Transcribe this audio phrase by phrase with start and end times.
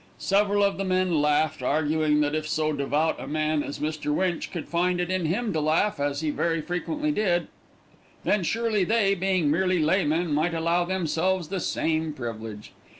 [0.17, 4.11] Several of the men laughed, arguing that if so devout a man as Mr.
[4.11, 7.47] Winch could find it in him to laugh, as he very frequently did,
[8.23, 12.71] then surely they, being merely laymen, might allow themselves the same privilege.